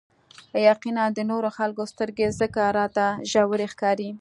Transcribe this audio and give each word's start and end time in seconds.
يقيناً 0.67 1.03
د 1.17 1.19
نورو 1.31 1.49
خلکو 1.57 1.83
سترګې 1.91 2.27
ځکه 2.39 2.61
راته 2.77 3.05
ژورې 3.31 3.67
ښکاري. 3.73 4.09